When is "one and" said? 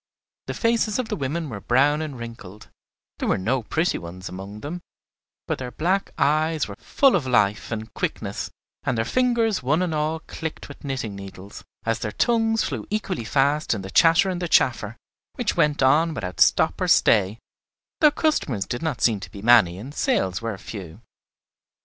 9.61-9.93